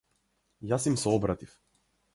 Јас 0.71 0.89
им 0.93 0.97
се 1.03 1.15
обратив. 1.21 1.57